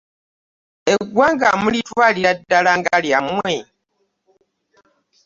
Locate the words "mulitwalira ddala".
1.61-2.71